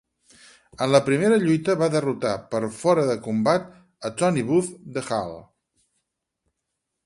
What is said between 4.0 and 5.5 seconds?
a Tony Booth, de Hull.